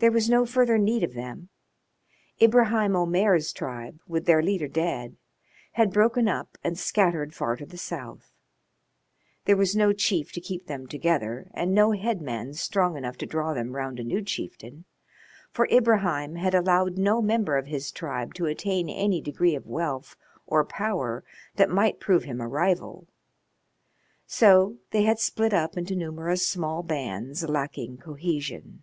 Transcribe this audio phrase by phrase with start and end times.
[0.00, 1.50] There was no further need of them.
[2.40, 5.18] Ibraheim Omair's tribe, with their leader dead,
[5.72, 8.32] had broken up and scattered far to the south;
[9.44, 13.52] there was no chief to keep them together and no headman strong enough to draw
[13.52, 14.86] them round a new chieftain,
[15.52, 20.16] for Ibraheim had allowed no member of his tribe to attain any degree of wealth
[20.46, 21.22] or power
[21.56, 23.06] that might prove him a rival;
[24.26, 28.82] so they had split up into numerous small bands lacking cohesion.